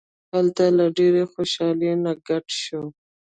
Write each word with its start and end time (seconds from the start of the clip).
هغه 0.33 0.67
له 0.77 0.85
ډیرې 0.97 1.23
خوشحالۍ 1.31 1.91
نه 2.03 2.13
ګډ 2.27 2.45
شو. 2.61 2.83